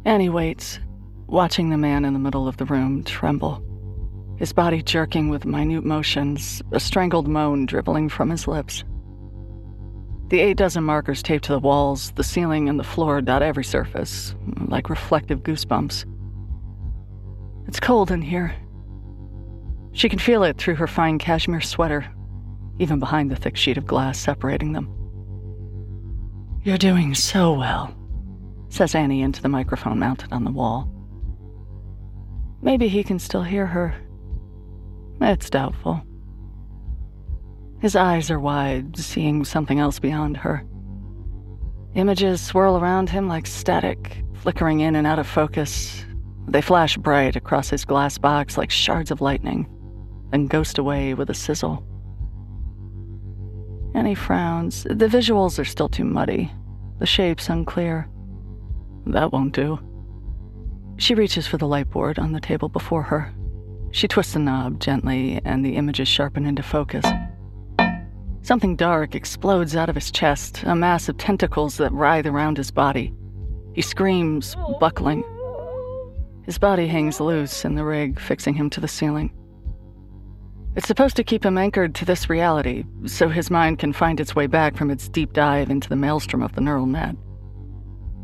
Annie 0.03 0.29
waits, 0.29 0.79
watching 1.27 1.69
the 1.69 1.77
man 1.77 2.05
in 2.05 2.13
the 2.13 2.19
middle 2.19 2.47
of 2.47 2.57
the 2.57 2.65
room 2.65 3.03
tremble, 3.03 3.63
his 4.41 4.53
body 4.53 4.81
jerking 4.81 5.29
with 5.29 5.45
minute 5.45 5.85
motions, 5.85 6.63
a 6.71 6.79
strangled 6.79 7.27
moan 7.27 7.67
dribbling 7.67 8.09
from 8.09 8.31
his 8.31 8.47
lips. 8.47 8.83
The 10.29 10.39
eight 10.39 10.57
dozen 10.57 10.83
markers 10.83 11.21
taped 11.21 11.45
to 11.45 11.51
the 11.51 11.59
walls, 11.59 12.09
the 12.13 12.23
ceiling, 12.23 12.67
and 12.67 12.79
the 12.79 12.83
floor 12.83 13.21
dot 13.21 13.43
every 13.43 13.63
surface, 13.63 14.33
like 14.65 14.89
reflective 14.89 15.43
goosebumps. 15.43 16.05
It's 17.67 17.79
cold 17.79 18.09
in 18.09 18.23
here. 18.23 18.55
She 19.91 20.09
can 20.09 20.17
feel 20.17 20.41
it 20.41 20.57
through 20.57 20.73
her 20.75 20.87
fine 20.87 21.19
cashmere 21.19 21.61
sweater, 21.61 22.11
even 22.79 22.97
behind 22.97 23.29
the 23.29 23.35
thick 23.35 23.55
sheet 23.55 23.77
of 23.77 23.85
glass 23.85 24.17
separating 24.17 24.73
them. 24.73 24.91
You're 26.63 26.79
doing 26.79 27.13
so 27.13 27.53
well, 27.53 27.95
says 28.69 28.95
Annie 28.95 29.21
into 29.21 29.43
the 29.43 29.49
microphone 29.49 29.99
mounted 29.99 30.33
on 30.33 30.45
the 30.45 30.51
wall. 30.51 30.91
Maybe 32.63 32.87
he 32.87 33.03
can 33.03 33.19
still 33.19 33.43
hear 33.43 33.67
her. 33.67 33.93
It's 35.21 35.49
doubtful. 35.51 36.01
His 37.79 37.95
eyes 37.95 38.31
are 38.31 38.39
wide, 38.39 38.97
seeing 38.97 39.45
something 39.45 39.79
else 39.79 39.99
beyond 39.99 40.37
her. 40.37 40.65
Images 41.93 42.41
swirl 42.41 42.77
around 42.77 43.09
him 43.09 43.27
like 43.27 43.45
static, 43.45 44.23
flickering 44.33 44.79
in 44.79 44.95
and 44.95 45.05
out 45.05 45.19
of 45.19 45.27
focus. 45.27 46.05
They 46.47 46.61
flash 46.61 46.97
bright 46.97 47.35
across 47.35 47.69
his 47.69 47.85
glass 47.85 48.17
box 48.17 48.57
like 48.57 48.71
shards 48.71 49.11
of 49.11 49.21
lightning, 49.21 49.67
then 50.31 50.47
ghost 50.47 50.77
away 50.77 51.13
with 51.13 51.29
a 51.29 51.35
sizzle. 51.35 51.85
And 53.93 54.07
he 54.07 54.15
frowns. 54.15 54.83
The 54.83 55.07
visuals 55.07 55.59
are 55.59 55.65
still 55.65 55.89
too 55.89 56.05
muddy, 56.05 56.51
the 56.99 57.05
shapes 57.05 57.49
unclear. 57.49 58.09
That 59.05 59.31
won't 59.31 59.53
do. 59.53 59.79
She 60.97 61.13
reaches 61.13 61.45
for 61.45 61.57
the 61.57 61.67
light 61.67 61.89
board 61.89 62.17
on 62.19 62.31
the 62.31 62.39
table 62.39 62.69
before 62.69 63.03
her. 63.03 63.33
She 63.91 64.07
twists 64.07 64.33
the 64.33 64.39
knob 64.39 64.79
gently, 64.79 65.41
and 65.43 65.65
the 65.65 65.75
images 65.75 66.07
sharpen 66.07 66.45
into 66.45 66.63
focus. 66.63 67.05
Something 68.41 68.75
dark 68.75 69.13
explodes 69.13 69.75
out 69.75 69.89
of 69.89 69.95
his 69.95 70.09
chest, 70.09 70.63
a 70.63 70.75
mass 70.75 71.07
of 71.09 71.17
tentacles 71.17 71.77
that 71.77 71.91
writhe 71.91 72.25
around 72.25 72.57
his 72.57 72.71
body. 72.71 73.13
He 73.73 73.81
screams, 73.81 74.55
buckling. 74.79 75.23
His 76.43 76.57
body 76.57 76.87
hangs 76.87 77.19
loose 77.19 77.63
in 77.63 77.75
the 77.75 77.85
rig, 77.85 78.19
fixing 78.19 78.55
him 78.55 78.69
to 78.71 78.79
the 78.79 78.87
ceiling. 78.87 79.31
It's 80.75 80.87
supposed 80.87 81.17
to 81.17 81.23
keep 81.23 81.45
him 81.45 81.57
anchored 81.57 81.93
to 81.95 82.05
this 82.05 82.29
reality, 82.29 82.85
so 83.05 83.27
his 83.27 83.51
mind 83.51 83.79
can 83.79 83.93
find 83.93 84.19
its 84.19 84.35
way 84.35 84.47
back 84.47 84.75
from 84.75 84.89
its 84.89 85.09
deep 85.09 85.33
dive 85.33 85.69
into 85.69 85.89
the 85.89 85.97
maelstrom 85.97 86.41
of 86.41 86.55
the 86.55 86.61
neural 86.61 86.85
net. 86.85 87.15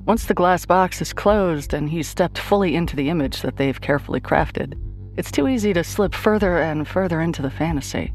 Once 0.06 0.26
the 0.26 0.34
glass 0.34 0.66
box 0.66 1.02
is 1.02 1.12
closed 1.12 1.74
and 1.74 1.90
he's 1.90 2.08
stepped 2.08 2.38
fully 2.38 2.76
into 2.76 2.96
the 2.96 3.10
image 3.10 3.42
that 3.42 3.58
they've 3.58 3.82
carefully 3.82 4.22
crafted, 4.22 4.74
it's 5.18 5.32
too 5.32 5.48
easy 5.48 5.74
to 5.74 5.84
slip 5.84 6.14
further 6.14 6.60
and 6.60 6.88
further 6.88 7.20
into 7.20 7.42
the 7.42 7.50
fantasy. 7.50 8.14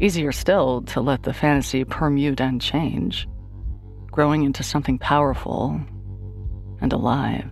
Easier 0.00 0.30
still 0.30 0.82
to 0.82 1.00
let 1.00 1.24
the 1.24 1.34
fantasy 1.34 1.84
permute 1.84 2.40
and 2.40 2.60
change, 2.60 3.28
growing 4.10 4.44
into 4.44 4.62
something 4.62 4.98
powerful 4.98 5.80
and 6.80 6.92
alive. 6.92 7.50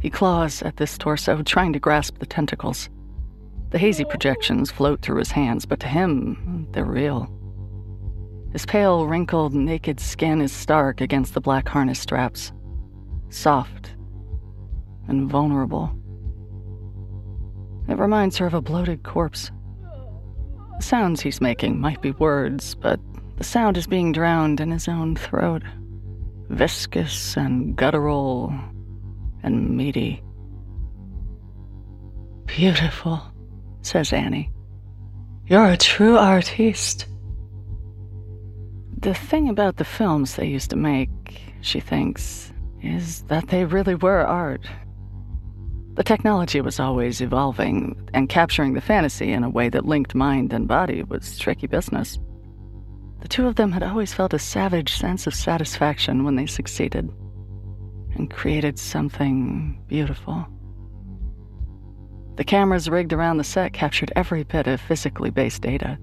He 0.00 0.10
claws 0.10 0.62
at 0.62 0.76
this 0.76 0.96
torso, 0.96 1.42
trying 1.42 1.72
to 1.72 1.78
grasp 1.78 2.18
the 2.18 2.26
tentacles. 2.26 2.88
The 3.70 3.78
hazy 3.78 4.04
projections 4.04 4.70
float 4.70 5.00
through 5.02 5.18
his 5.18 5.30
hands, 5.30 5.64
but 5.64 5.80
to 5.80 5.88
him, 5.88 6.68
they're 6.72 6.84
real. 6.84 7.28
His 8.52 8.66
pale, 8.66 9.06
wrinkled, 9.06 9.54
naked 9.54 9.98
skin 9.98 10.40
is 10.40 10.52
stark 10.52 11.00
against 11.00 11.34
the 11.34 11.40
black 11.40 11.68
harness 11.68 11.98
straps, 11.98 12.52
soft 13.28 13.94
and 15.08 15.30
vulnerable. 15.30 15.96
It 17.88 17.98
reminds 17.98 18.38
her 18.38 18.46
of 18.46 18.54
a 18.54 18.60
bloated 18.60 19.02
corpse 19.02 19.50
the 20.82 20.88
sounds 20.88 21.20
he's 21.20 21.40
making 21.40 21.80
might 21.80 22.02
be 22.02 22.10
words, 22.10 22.74
but 22.74 22.98
the 23.36 23.44
sound 23.44 23.76
is 23.76 23.86
being 23.86 24.10
drowned 24.10 24.60
in 24.60 24.72
his 24.72 24.88
own 24.88 25.14
throat. 25.14 25.62
Viscous 26.48 27.36
and 27.36 27.76
guttural 27.76 28.52
and 29.44 29.76
meaty. 29.76 30.20
Beautiful, 32.46 33.22
says 33.82 34.12
Annie. 34.12 34.50
You're 35.46 35.68
a 35.68 35.76
true 35.76 36.18
artiste. 36.18 37.06
The 38.98 39.14
thing 39.14 39.48
about 39.48 39.76
the 39.76 39.84
films 39.84 40.34
they 40.34 40.48
used 40.48 40.70
to 40.70 40.76
make, 40.76 41.42
she 41.60 41.78
thinks, 41.78 42.52
is 42.82 43.22
that 43.28 43.46
they 43.50 43.64
really 43.64 43.94
were 43.94 44.26
art. 44.26 44.66
The 45.94 46.02
technology 46.02 46.60
was 46.60 46.80
always 46.80 47.20
evolving, 47.20 48.08
and 48.14 48.28
capturing 48.28 48.72
the 48.72 48.80
fantasy 48.80 49.32
in 49.32 49.44
a 49.44 49.50
way 49.50 49.68
that 49.68 49.84
linked 49.84 50.14
mind 50.14 50.52
and 50.52 50.66
body 50.66 51.02
was 51.02 51.38
tricky 51.38 51.66
business. 51.66 52.18
The 53.20 53.28
two 53.28 53.46
of 53.46 53.56
them 53.56 53.72
had 53.72 53.82
always 53.82 54.14
felt 54.14 54.34
a 54.34 54.38
savage 54.38 54.94
sense 54.94 55.26
of 55.26 55.34
satisfaction 55.34 56.24
when 56.24 56.36
they 56.36 56.46
succeeded 56.46 57.10
and 58.14 58.30
created 58.30 58.78
something 58.78 59.82
beautiful. 59.86 60.46
The 62.36 62.44
cameras 62.44 62.88
rigged 62.88 63.12
around 63.12 63.36
the 63.36 63.44
set 63.44 63.72
captured 63.72 64.12
every 64.16 64.44
bit 64.44 64.66
of 64.66 64.80
physically 64.80 65.30
based 65.30 65.62
data 65.62 65.98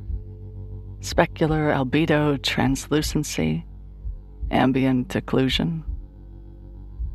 specular 1.02 1.74
albedo 1.74 2.42
translucency, 2.44 3.66
ambient 4.52 5.08
occlusion, 5.08 5.82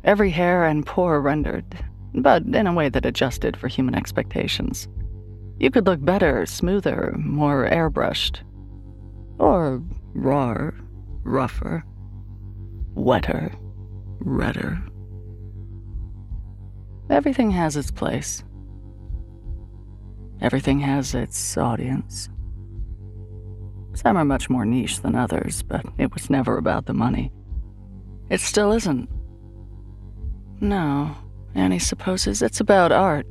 Every 0.05 0.29
hair 0.29 0.65
and 0.65 0.85
pore 0.85 1.19
rendered, 1.19 1.65
but 2.15 2.43
in 2.43 2.67
a 2.67 2.73
way 2.73 2.89
that 2.89 3.05
adjusted 3.05 3.57
for 3.57 3.67
human 3.67 3.95
expectations. 3.95 4.87
You 5.59 5.71
could 5.71 5.85
look 5.85 6.03
better, 6.03 6.45
smoother, 6.45 7.15
more 7.17 7.69
airbrushed. 7.69 8.39
Or 9.39 9.81
rawer, 10.13 10.73
rougher, 11.23 11.83
wetter, 12.93 13.53
redder. 14.19 14.81
Everything 17.09 17.51
has 17.51 17.77
its 17.77 17.91
place. 17.91 18.43
Everything 20.41 20.79
has 20.79 21.13
its 21.13 21.57
audience. 21.57 22.29
Some 23.93 24.17
are 24.17 24.25
much 24.25 24.49
more 24.49 24.65
niche 24.65 25.01
than 25.01 25.15
others, 25.15 25.63
but 25.63 25.85
it 25.97 26.13
was 26.13 26.29
never 26.29 26.57
about 26.57 26.85
the 26.85 26.93
money. 26.93 27.31
It 28.29 28.41
still 28.41 28.73
isn't. 28.73 29.09
No, 30.59 31.15
Annie 31.55 31.79
supposes 31.79 32.41
it's 32.41 32.59
about 32.59 32.91
art. 32.91 33.25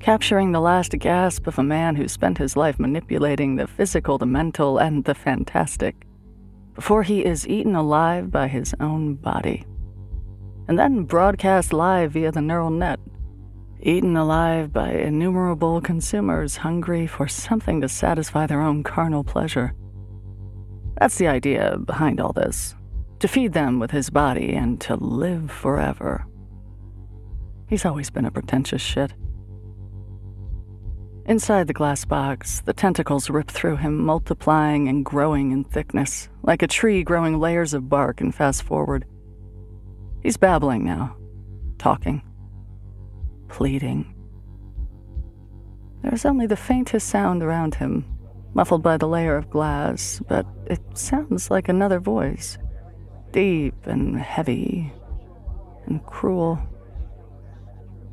Capturing 0.00 0.52
the 0.52 0.60
last 0.60 0.92
gasp 0.98 1.46
of 1.46 1.58
a 1.58 1.62
man 1.62 1.94
who 1.94 2.08
spent 2.08 2.38
his 2.38 2.56
life 2.56 2.78
manipulating 2.78 3.56
the 3.56 3.66
physical, 3.66 4.16
the 4.16 4.26
mental, 4.26 4.78
and 4.78 5.04
the 5.04 5.14
fantastic 5.14 6.06
before 6.74 7.02
he 7.02 7.24
is 7.24 7.46
eaten 7.46 7.74
alive 7.74 8.30
by 8.30 8.48
his 8.48 8.74
own 8.80 9.14
body. 9.14 9.66
And 10.66 10.78
then 10.78 11.04
broadcast 11.04 11.74
live 11.74 12.12
via 12.12 12.32
the 12.32 12.40
neural 12.40 12.70
net, 12.70 12.98
eaten 13.82 14.16
alive 14.16 14.72
by 14.72 14.92
innumerable 14.92 15.82
consumers 15.82 16.56
hungry 16.56 17.06
for 17.06 17.28
something 17.28 17.82
to 17.82 17.88
satisfy 17.88 18.46
their 18.46 18.62
own 18.62 18.82
carnal 18.82 19.24
pleasure. 19.24 19.74
That's 20.98 21.18
the 21.18 21.28
idea 21.28 21.76
behind 21.76 22.20
all 22.20 22.32
this 22.32 22.74
to 23.18 23.28
feed 23.28 23.52
them 23.52 23.78
with 23.78 23.90
his 23.90 24.08
body 24.08 24.54
and 24.54 24.80
to 24.80 24.96
live 24.96 25.50
forever. 25.50 26.26
He's 27.70 27.84
always 27.84 28.10
been 28.10 28.24
a 28.24 28.32
pretentious 28.32 28.82
shit. 28.82 29.14
Inside 31.24 31.68
the 31.68 31.72
glass 31.72 32.04
box, 32.04 32.60
the 32.62 32.72
tentacles 32.72 33.30
rip 33.30 33.48
through 33.48 33.76
him, 33.76 34.04
multiplying 34.04 34.88
and 34.88 35.04
growing 35.04 35.52
in 35.52 35.62
thickness, 35.62 36.28
like 36.42 36.62
a 36.62 36.66
tree 36.66 37.04
growing 37.04 37.38
layers 37.38 37.72
of 37.72 37.88
bark 37.88 38.20
and 38.20 38.34
fast 38.34 38.64
forward. 38.64 39.04
He's 40.20 40.36
babbling 40.36 40.84
now, 40.84 41.16
talking, 41.78 42.22
pleading. 43.46 44.16
There's 46.02 46.24
only 46.24 46.48
the 46.48 46.56
faintest 46.56 47.08
sound 47.08 47.40
around 47.40 47.76
him, 47.76 48.04
muffled 48.52 48.82
by 48.82 48.96
the 48.96 49.06
layer 49.06 49.36
of 49.36 49.48
glass, 49.48 50.20
but 50.28 50.44
it 50.66 50.80
sounds 50.98 51.52
like 51.52 51.68
another 51.68 52.00
voice, 52.00 52.58
deep 53.30 53.86
and 53.86 54.18
heavy 54.18 54.92
and 55.86 56.04
cruel. 56.04 56.58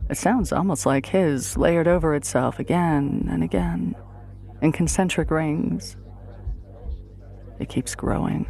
It 0.10 0.18
sounds 0.18 0.54
almost 0.54 0.86
like 0.86 1.08
his, 1.08 1.58
layered 1.58 1.88
over 1.88 2.16
itself 2.16 2.60
again 2.60 3.28
and 3.30 3.44
again, 3.44 3.96
in 4.62 4.72
concentric 4.72 5.30
rings. 5.30 5.98
It 7.60 7.70
keeps 7.70 7.96
growing. 7.96 8.48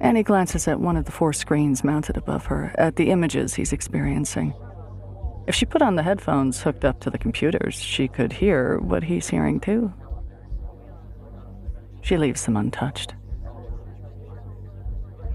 Annie 0.00 0.22
glances 0.22 0.66
at 0.66 0.80
one 0.80 0.96
of 0.96 1.04
the 1.04 1.12
four 1.12 1.34
screens 1.34 1.84
mounted 1.84 2.16
above 2.16 2.46
her, 2.46 2.74
at 2.78 2.96
the 2.96 3.10
images 3.10 3.54
he's 3.54 3.72
experiencing. 3.72 4.54
If 5.46 5.54
she 5.54 5.66
put 5.66 5.82
on 5.82 5.96
the 5.96 6.02
headphones 6.02 6.62
hooked 6.62 6.86
up 6.86 7.00
to 7.00 7.10
the 7.10 7.18
computers, 7.18 7.74
she 7.74 8.08
could 8.08 8.32
hear 8.32 8.78
what 8.78 9.04
he's 9.04 9.28
hearing 9.28 9.60
too. 9.60 9.92
She 12.00 12.16
leaves 12.16 12.44
them 12.46 12.56
untouched. 12.56 13.14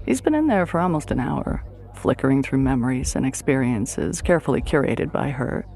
He's 0.04 0.20
been 0.20 0.34
in 0.34 0.48
there 0.48 0.66
for 0.66 0.80
almost 0.80 1.12
an 1.12 1.20
hour, 1.20 1.64
flickering 2.06 2.40
through 2.40 2.60
memories 2.60 3.16
and 3.16 3.26
experiences 3.26 4.22
carefully 4.22 4.62
curated 4.62 5.10
by 5.10 5.28
her, 5.28 5.66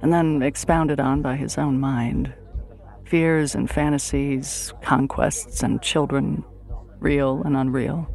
and 0.00 0.12
then 0.12 0.42
expounded 0.42 1.00
on 1.00 1.22
by 1.22 1.34
his 1.34 1.58
own 1.58 1.76
mind. 1.80 2.32
Fears 3.04 3.56
and 3.56 3.68
fantasies, 3.68 4.72
conquests 4.80 5.64
and 5.64 5.82
children, 5.82 6.44
real 7.00 7.42
and 7.42 7.56
unreal. 7.56 8.08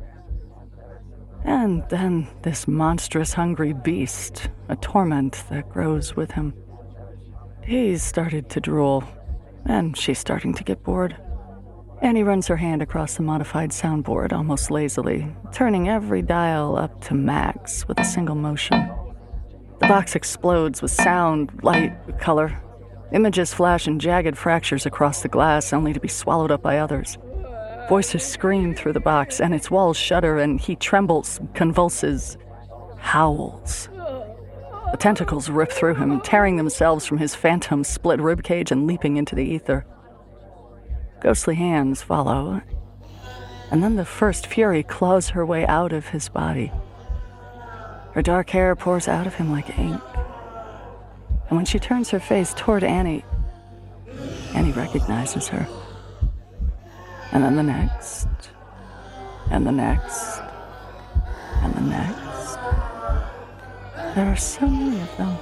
And 1.44 1.84
then 1.90 2.26
this 2.44 2.70
monstrous 2.70 3.34
hungry 3.34 3.74
beast, 3.74 4.48
a 4.70 4.78
torment 4.78 5.44
that 5.50 5.70
grows 5.70 6.16
with 6.16 6.32
him. 6.32 6.54
He's 7.66 8.02
started 8.02 8.50
to 8.52 8.62
drool, 8.62 9.04
and 9.66 9.98
she's 9.98 10.20
starting 10.20 10.54
to 10.54 10.64
get 10.64 10.84
bored. 10.84 11.18
Annie 12.02 12.24
runs 12.24 12.48
her 12.48 12.58
hand 12.58 12.82
across 12.82 13.16
the 13.16 13.24
modified 13.24 13.72
soundboard 13.72 14.34
almost 14.34 14.70
lazily, 14.70 15.34
turning 15.52 15.88
every 15.88 16.22
dial 16.22 16.78
up 16.78 17.02
to 17.06 17.14
max 17.14 17.88
with 17.88 18.00
a 18.00 18.04
single 18.04 18.36
motion. 18.36 18.90
The 19.80 19.88
box 19.88 20.16
explodes 20.16 20.82
with 20.82 20.92
sound, 20.92 21.52
light, 21.64 22.20
color. 22.20 22.62
Images 23.12 23.54
flash 23.54 23.88
in 23.88 24.00
jagged 24.00 24.38
fractures 24.38 24.86
across 24.86 25.22
the 25.22 25.30
glass, 25.30 25.72
only 25.74 25.94
to 25.94 26.00
be 26.00 26.08
swallowed 26.08 26.52
up 26.52 26.62
by 26.62 26.80
others. 26.80 27.18
Voices 27.88 28.24
scream 28.24 28.76
through 28.76 28.94
the 28.94 29.00
box, 29.00 29.40
and 29.40 29.54
its 29.54 29.72
walls 29.72 29.98
shudder, 29.98 30.38
and 30.38 30.60
he 30.60 30.76
trembles, 30.76 31.40
convulses, 31.54 32.38
howls. 32.98 33.90
The 34.92 34.98
tentacles 34.98 35.50
rip 35.50 35.72
through 35.72 35.96
him, 35.96 36.20
tearing 36.22 36.58
themselves 36.58 37.06
from 37.06 37.20
his 37.20 37.36
phantom 37.36 37.84
split 37.84 38.20
ribcage 38.20 38.72
and 38.72 38.88
leaping 38.88 39.18
into 39.18 39.36
the 39.36 39.44
ether. 39.44 39.86
Ghostly 41.26 41.56
hands 41.56 42.04
follow, 42.04 42.62
and 43.72 43.82
then 43.82 43.96
the 43.96 44.06
first 44.06 44.46
fury 44.46 44.84
claws 44.84 45.30
her 45.30 45.44
way 45.44 45.66
out 45.66 45.92
of 45.92 46.10
his 46.10 46.30
body. 46.30 46.72
Her 48.12 48.22
dark 48.22 48.52
hair 48.52 48.76
pours 48.76 49.08
out 49.08 49.26
of 49.26 49.34
him 49.34 49.52
like 49.52 49.76
ink. 49.80 50.00
And 51.50 51.58
when 51.58 51.66
she 51.66 51.80
turns 51.80 52.12
her 52.12 52.20
face 52.20 52.54
toward 52.54 52.84
Annie, 52.84 53.26
Annie 54.54 54.72
recognizes 54.74 55.48
her. 55.48 55.68
And 57.32 57.44
then 57.44 57.56
the 57.56 57.64
next, 57.64 58.28
and 59.50 59.66
the 59.66 59.72
next, 59.72 60.42
and 61.64 61.74
the 61.74 61.82
next. 61.82 62.56
There 64.14 64.28
are 64.28 64.38
so 64.38 64.68
many 64.68 65.02
of 65.02 65.18
them, 65.18 65.36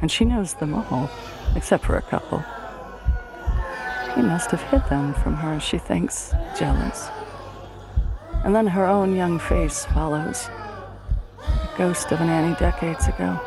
and 0.00 0.10
she 0.10 0.24
knows 0.24 0.54
them 0.54 0.72
all, 0.72 1.10
except 1.54 1.84
for 1.84 1.98
a 1.98 2.02
couple. 2.02 2.42
He 4.14 4.22
must 4.22 4.50
have 4.50 4.62
hid 4.62 4.84
them 4.86 5.14
from 5.14 5.34
her, 5.34 5.60
she 5.60 5.78
thinks, 5.78 6.32
jealous. 6.58 7.08
And 8.44 8.54
then 8.54 8.66
her 8.66 8.86
own 8.86 9.14
young 9.14 9.38
face 9.38 9.84
follows, 9.84 10.48
the 11.38 11.70
ghost 11.76 12.12
of 12.12 12.20
an 12.20 12.28
Annie 12.28 12.56
decades 12.56 13.06
ago. 13.06 13.40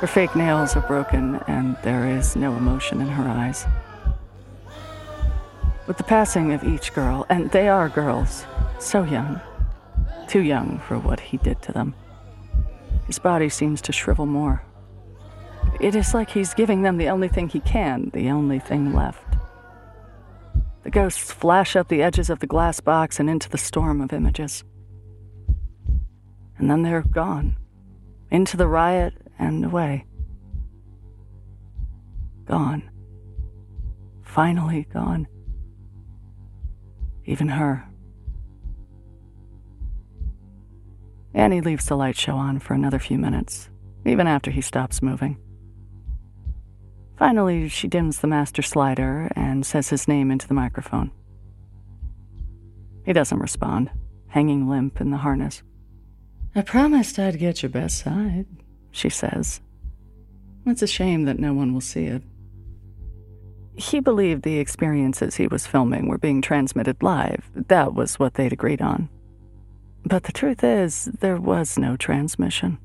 Her 0.00 0.06
fake 0.06 0.34
nails 0.34 0.76
are 0.76 0.86
broken, 0.86 1.36
and 1.46 1.76
there 1.82 2.06
is 2.06 2.36
no 2.36 2.56
emotion 2.56 3.00
in 3.00 3.08
her 3.08 3.28
eyes. 3.28 3.66
With 5.86 5.96
the 5.96 6.04
passing 6.04 6.52
of 6.52 6.64
each 6.64 6.92
girl, 6.94 7.26
and 7.28 7.50
they 7.50 7.68
are 7.68 7.88
girls, 7.88 8.46
so 8.78 9.04
young, 9.04 9.40
too 10.28 10.42
young 10.42 10.78
for 10.80 10.98
what 10.98 11.20
he 11.20 11.36
did 11.38 11.62
to 11.62 11.72
them, 11.72 11.94
his 13.06 13.18
body 13.18 13.48
seems 13.48 13.80
to 13.82 13.92
shrivel 13.92 14.26
more. 14.26 14.62
It 15.80 15.94
is 15.94 16.14
like 16.14 16.30
he's 16.30 16.54
giving 16.54 16.82
them 16.82 16.96
the 16.96 17.08
only 17.08 17.28
thing 17.28 17.48
he 17.48 17.60
can, 17.60 18.10
the 18.14 18.30
only 18.30 18.58
thing 18.58 18.94
left. 18.94 19.36
The 20.82 20.90
ghosts 20.90 21.32
flash 21.32 21.76
up 21.76 21.88
the 21.88 22.02
edges 22.02 22.30
of 22.30 22.40
the 22.40 22.46
glass 22.46 22.80
box 22.80 23.18
and 23.18 23.28
into 23.28 23.48
the 23.48 23.58
storm 23.58 24.00
of 24.00 24.12
images. 24.12 24.64
And 26.58 26.70
then 26.70 26.82
they're 26.82 27.02
gone, 27.02 27.56
into 28.30 28.56
the 28.56 28.68
riot 28.68 29.14
and 29.38 29.64
away. 29.64 30.06
Gone. 32.44 32.88
Finally 34.22 34.86
gone. 34.92 35.26
Even 37.24 37.48
her. 37.48 37.88
Annie 41.32 41.60
leaves 41.60 41.86
the 41.86 41.96
light 41.96 42.16
show 42.16 42.36
on 42.36 42.60
for 42.60 42.74
another 42.74 42.98
few 42.98 43.18
minutes, 43.18 43.70
even 44.04 44.26
after 44.26 44.50
he 44.50 44.60
stops 44.60 45.02
moving. 45.02 45.38
Finally, 47.16 47.68
she 47.68 47.88
dims 47.88 48.18
the 48.18 48.26
master 48.26 48.62
slider 48.62 49.30
and 49.36 49.64
says 49.64 49.88
his 49.88 50.08
name 50.08 50.30
into 50.30 50.48
the 50.48 50.54
microphone. 50.54 51.10
He 53.04 53.12
doesn't 53.12 53.38
respond, 53.38 53.90
hanging 54.28 54.68
limp 54.68 55.00
in 55.00 55.10
the 55.10 55.18
harness. 55.18 55.62
I 56.54 56.62
promised 56.62 57.18
I'd 57.18 57.38
get 57.38 57.62
your 57.62 57.70
best 57.70 57.98
side, 57.98 58.46
she 58.90 59.08
says. 59.08 59.60
It's 60.66 60.82
a 60.82 60.86
shame 60.86 61.24
that 61.24 61.38
no 61.38 61.52
one 61.52 61.72
will 61.72 61.80
see 61.80 62.06
it. 62.06 62.22
He 63.76 64.00
believed 64.00 64.42
the 64.42 64.58
experiences 64.58 65.34
he 65.34 65.48
was 65.48 65.66
filming 65.66 66.08
were 66.08 66.18
being 66.18 66.40
transmitted 66.40 67.02
live. 67.02 67.50
That 67.54 67.94
was 67.94 68.18
what 68.18 68.34
they'd 68.34 68.52
agreed 68.52 68.80
on. 68.80 69.08
But 70.04 70.24
the 70.24 70.32
truth 70.32 70.62
is, 70.62 71.06
there 71.06 71.36
was 71.36 71.76
no 71.76 71.96
transmission. 71.96 72.78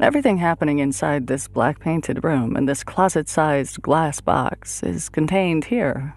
Everything 0.00 0.38
happening 0.38 0.78
inside 0.78 1.26
this 1.26 1.48
black 1.48 1.80
painted 1.80 2.22
room 2.22 2.54
and 2.54 2.68
this 2.68 2.84
closet 2.84 3.28
sized 3.28 3.82
glass 3.82 4.20
box 4.20 4.82
is 4.84 5.08
contained 5.08 5.64
here. 5.64 6.14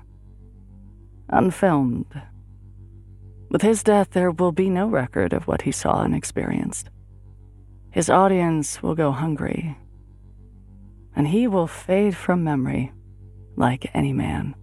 Unfilmed. 1.30 2.22
With 3.50 3.64
his 3.64 3.82
death, 3.82 4.12
there 4.12 4.30
will 4.30 4.52
be 4.52 4.70
no 4.70 4.88
record 4.88 5.34
of 5.34 5.48
what 5.48 5.64
he 5.64 5.72
saw 5.72 6.04
and 6.04 6.14
experienced. 6.14 6.90
His 7.90 8.10
audience 8.10 8.84
will 8.84 8.96
go 8.96 9.12
hungry, 9.12 9.78
and 11.16 11.28
he 11.28 11.48
will 11.48 11.68
fade 11.68 12.16
from 12.16 12.44
memory 12.44 12.94
like 13.58 13.90
any 13.94 14.14
man. 14.14 14.56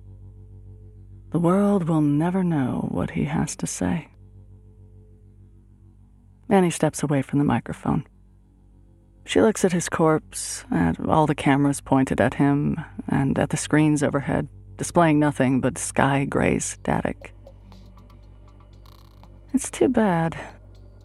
The 1.31 1.39
world 1.39 1.89
will 1.89 2.01
never 2.01 2.43
know 2.43 2.89
what 2.91 3.11
he 3.11 3.25
has 3.25 3.57
to 3.57 3.67
say. 3.67 4.09
Annie 6.49 6.71
steps 6.71 7.03
away 7.03 7.21
from 7.21 7.41
the 7.41 7.45
microphone. 7.45 8.07
She 9.29 9.43
looks 9.43 9.63
at 9.63 9.73
his 9.73 9.91
corpse, 9.91 10.65
at 10.71 10.99
all 11.07 11.27
the 11.27 11.35
cameras 11.35 11.83
pointed 11.83 12.19
at 12.19 12.33
him, 12.33 12.83
and 13.09 13.39
at 13.39 13.51
the 13.51 13.59
screens 13.59 14.03
overhead, 14.03 14.49
displaying 14.79 15.19
nothing 15.19 15.61
but 15.61 15.77
sky 15.77 16.25
gray 16.25 16.59
static. 16.61 17.35
It's 19.53 19.71
too 19.71 19.89
bad, 19.89 20.35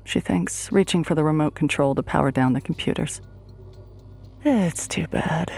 she 0.06 0.22
thinks, 0.22 0.72
reaching 0.72 1.04
for 1.04 1.16
the 1.16 1.24
remote 1.26 1.54
control 1.54 1.96
to 1.96 2.02
power 2.02 2.32
down 2.32 2.54
the 2.54 2.62
computers. 2.62 3.20
It's 4.46 4.88
too 4.88 5.08
bad. 5.08 5.52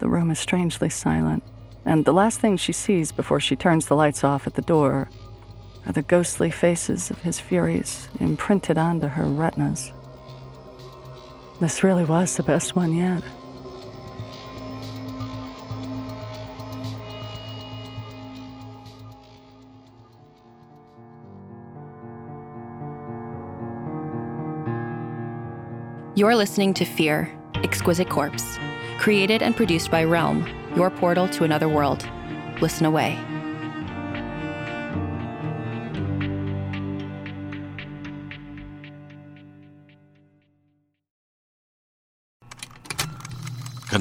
The 0.00 0.08
room 0.08 0.32
is 0.32 0.40
strangely 0.40 0.90
silent, 0.90 1.44
and 1.84 2.04
the 2.04 2.12
last 2.12 2.40
thing 2.40 2.56
she 2.56 2.72
sees 2.72 3.12
before 3.12 3.38
she 3.38 3.54
turns 3.54 3.86
the 3.86 3.94
lights 3.94 4.24
off 4.24 4.48
at 4.48 4.54
the 4.54 4.62
door 4.62 5.08
are 5.86 5.92
the 5.92 6.02
ghostly 6.02 6.50
faces 6.50 7.12
of 7.12 7.22
his 7.22 7.38
Furies 7.38 8.08
imprinted 8.18 8.76
onto 8.76 9.06
her 9.06 9.24
retinas. 9.24 9.92
This 11.60 11.82
really 11.82 12.04
was 12.04 12.36
the 12.36 12.44
best 12.44 12.76
one 12.76 12.94
yet. 12.94 13.22
You're 26.14 26.36
listening 26.36 26.74
to 26.74 26.84
Fear, 26.84 27.32
Exquisite 27.56 28.08
Corpse, 28.08 28.58
created 28.98 29.42
and 29.42 29.56
produced 29.56 29.90
by 29.90 30.04
Realm, 30.04 30.46
your 30.76 30.90
portal 30.90 31.28
to 31.28 31.44
another 31.44 31.68
world. 31.68 32.08
Listen 32.60 32.86
away. 32.86 33.18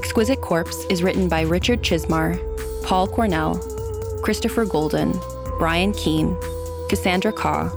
Exquisite 0.00 0.40
Corpse 0.40 0.86
is 0.86 1.02
written 1.02 1.28
by 1.28 1.42
Richard 1.42 1.82
Chizmar, 1.82 2.38
Paul 2.82 3.06
Cornell, 3.06 3.58
Christopher 4.22 4.64
Golden, 4.64 5.12
Brian 5.58 5.92
Keene, 5.92 6.34
Cassandra 6.88 7.30
Khaw, 7.30 7.68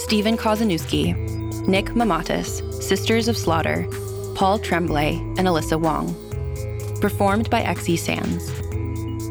Stephen 0.00 0.36
Kozeniewski, 0.36 1.66
Nick 1.66 1.86
Mamatas, 1.86 2.62
Sisters 2.80 3.26
of 3.26 3.36
Slaughter, 3.36 3.88
Paul 4.36 4.60
Tremblay, 4.60 5.16
and 5.36 5.48
Alyssa 5.48 5.78
Wong. 5.78 6.14
Performed 7.00 7.50
by 7.50 7.62
XE 7.62 7.98
Sands. 7.98 8.52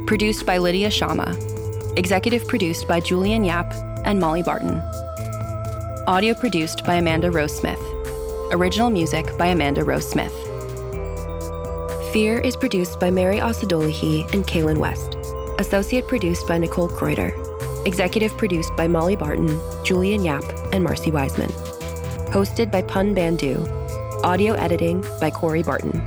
Produced 0.06 0.46
by 0.46 0.58
Lydia 0.58 0.92
Shama. 0.92 1.38
Executive 1.96 2.46
produced 2.50 2.90
by 2.90 3.00
Julian 3.00 3.46
Yap 3.46 3.74
and 4.04 4.20
Molly 4.20 4.44
Barton. 4.44 4.82
Audio 6.08 6.34
produced 6.34 6.84
by 6.84 6.96
Amanda 6.96 7.32
Rose 7.32 7.58
Smith. 7.58 7.80
Original 8.52 8.90
music 8.90 9.26
by 9.38 9.48
Amanda 9.48 9.86
Rose 9.86 10.08
Smith. 10.08 10.43
Fear 12.14 12.42
is 12.42 12.56
produced 12.56 13.00
by 13.00 13.10
Mary 13.10 13.40
Osadolahi 13.40 14.32
and 14.36 14.46
Kaylin 14.46 14.78
West. 14.78 15.18
Associate 15.58 16.08
produced 16.08 16.48
by 16.48 16.60
Nicole 16.60 16.88
Kreuter. 16.88 17.34
Executive 17.88 18.38
produced 18.38 18.72
by 18.76 18.88
Molly 18.88 19.16
Barton, 19.16 19.60
Julian 19.84 20.24
Yap, 20.24 20.44
and 20.72 20.84
Marcy 20.84 21.10
Wiseman. 21.10 21.50
Hosted 22.30 22.72
by 22.72 22.84
Pun 22.84 23.16
Bandhu. 23.16 23.68
Audio 24.24 24.54
editing 24.54 25.04
by 25.20 25.32
Corey 25.32 25.64
Barton. 25.64 26.00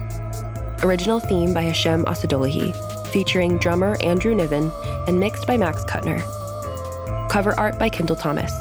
Original 0.85 1.19
theme 1.19 1.53
by 1.53 1.63
Hashem 1.63 2.05
Asadolahi, 2.05 2.73
featuring 3.09 3.59
drummer 3.59 3.97
Andrew 4.01 4.33
Niven 4.33 4.71
and 5.09 5.19
mixed 5.19 5.45
by 5.45 5.57
Max 5.57 5.83
Kuttner. 5.87 6.21
Cover 7.29 7.59
art 7.59 7.81
by 7.81 7.89
Kendall 7.89 8.15
Thomas. 8.15 8.53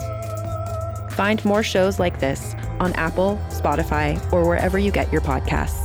Find 1.14 1.46
more 1.46 1.62
shows 1.62 2.00
like 2.00 2.20
this 2.20 2.56
on 2.80 2.94
Apple, 2.94 3.40
Spotify, 3.50 4.20
or 4.34 4.48
wherever 4.48 4.80
you 4.80 4.90
get 4.90 5.12
your 5.12 5.22
podcasts. 5.22 5.85